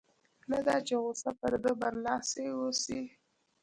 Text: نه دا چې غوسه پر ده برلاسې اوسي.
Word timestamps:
نه 0.49 0.59
دا 0.67 0.75
چې 0.87 0.93
غوسه 1.03 1.31
پر 1.39 1.53
ده 1.63 1.71
برلاسې 1.81 2.43
اوسي. 2.57 3.01